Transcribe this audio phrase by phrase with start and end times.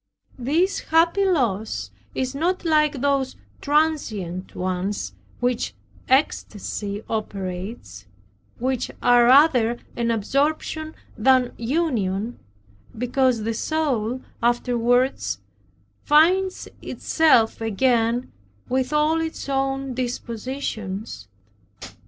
[0.39, 5.75] This happy loss is not like those transient ones which
[6.09, 8.07] ecstacy operates,
[8.57, 12.39] which are rather an absorption than union
[12.97, 15.37] because the soul afterwards
[16.03, 18.31] finds itself again
[18.67, 21.27] with all its own dispositions.